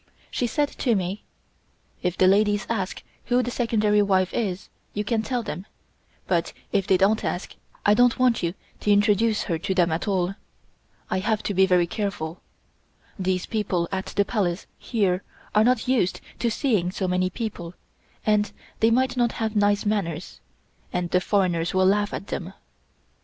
[0.31, 1.21] She said to me:
[2.01, 5.67] "If the ladies ask who the Secondary wife is, you can tell them;
[6.25, 7.53] but if they don't ask,
[7.85, 10.33] I don't want you to introduce her to them at all.
[11.11, 12.41] I have to be very careful.
[13.19, 15.21] These people at the Palace here
[15.53, 17.75] are not used to seeing so many people
[18.25, 20.41] and they might not have nice manners,
[20.91, 22.53] and the foreigners will laugh at them."